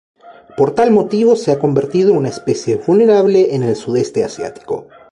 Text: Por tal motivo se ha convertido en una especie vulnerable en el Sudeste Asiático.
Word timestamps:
Por 0.57 0.73
tal 0.73 0.89
motivo 0.89 1.35
se 1.35 1.51
ha 1.51 1.59
convertido 1.59 2.09
en 2.09 2.17
una 2.17 2.29
especie 2.29 2.77
vulnerable 2.87 3.53
en 3.53 3.61
el 3.61 3.75
Sudeste 3.75 4.23
Asiático. 4.23 4.87